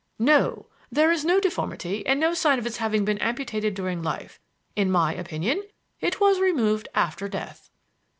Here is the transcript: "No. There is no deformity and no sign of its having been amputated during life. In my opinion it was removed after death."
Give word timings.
"No. 0.17 0.65
There 0.91 1.11
is 1.11 1.23
no 1.23 1.39
deformity 1.39 2.03
and 2.07 2.19
no 2.19 2.33
sign 2.33 2.57
of 2.57 2.65
its 2.65 2.77
having 2.77 3.05
been 3.05 3.19
amputated 3.19 3.75
during 3.75 4.01
life. 4.01 4.39
In 4.75 4.89
my 4.89 5.13
opinion 5.13 5.61
it 5.99 6.19
was 6.19 6.39
removed 6.39 6.87
after 6.95 7.27
death." 7.29 7.69